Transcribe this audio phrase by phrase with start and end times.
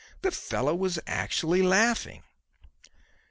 [0.23, 2.23] The fellow was actually laughing!